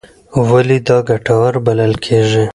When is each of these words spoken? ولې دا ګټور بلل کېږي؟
ولې 0.49 0.77
دا 0.87 0.97
ګټور 1.09 1.53
بلل 1.65 1.93
کېږي؟ 2.05 2.45